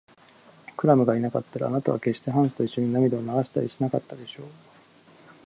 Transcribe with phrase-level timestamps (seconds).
[0.77, 4.45] クラムがいなかったら、あなたはけっしてハンスといっしょに涙を流したりしなかったでしょう。